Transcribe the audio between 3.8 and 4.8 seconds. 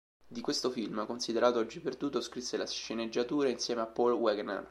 a Paul Wegener.